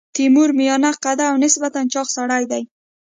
تیمور 0.15 0.49
میانه 0.59 0.91
قده 1.03 1.23
او 1.31 1.35
نسبتا 1.43 1.81
چاغ 1.93 2.07
سړی 2.17 2.43
دی. 2.51 2.63